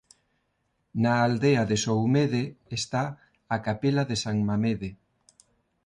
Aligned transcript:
Na 1.01 1.11
aldea 1.27 1.63
de 1.69 1.77
Soumede 1.83 2.43
está 2.79 3.03
a 3.55 3.57
capela 3.67 4.03
de 4.09 4.15
San 4.23 4.37
Mamede. 4.47 4.89